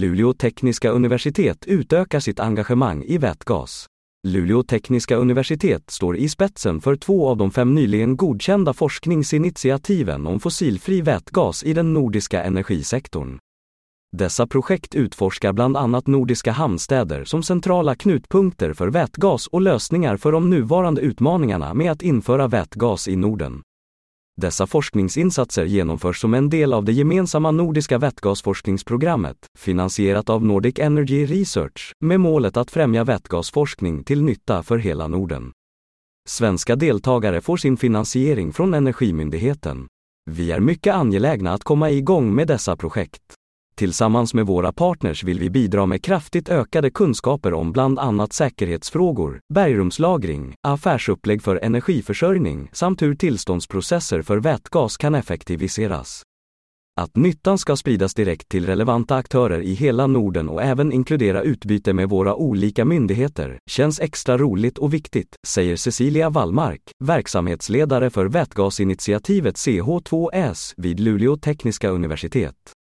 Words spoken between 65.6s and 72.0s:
Cecilia Wallmark, verksamhetsledare för vätgasinitiativet CH2S vid Luleå tekniska